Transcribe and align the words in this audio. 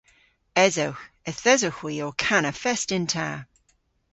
Esewgh. 0.63 1.03
Yth 1.29 1.49
esewgh 1.53 1.79
hwi 1.81 1.95
ow 2.05 2.13
kana 2.23 2.51
fest 2.61 2.89
yn 2.97 3.05
ta. 3.13 3.27